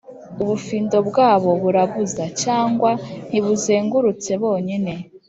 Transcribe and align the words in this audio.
ubufindo 0.41 0.97
bwabo 1.09 1.51
burabuza: 1.63 2.23
cyangwa 2.41 2.91
ntibuzengurutse 3.27 4.31
bonyine 4.43 4.93